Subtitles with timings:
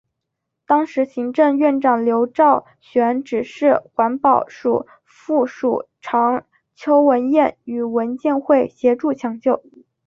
[0.65, 6.43] 当时行政院长刘兆玄指示环保署副署长
[6.73, 9.61] 邱文彦与文建会协助抢救。